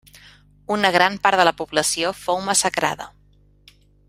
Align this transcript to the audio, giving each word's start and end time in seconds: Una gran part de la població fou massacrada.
Una 0.75 0.89
gran 0.95 1.19
part 1.27 1.41
de 1.41 1.45
la 1.49 1.53
població 1.61 2.15
fou 2.23 2.43
massacrada. 2.51 3.11